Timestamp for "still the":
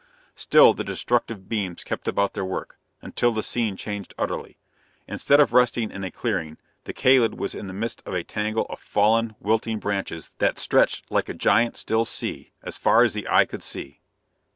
0.33-0.83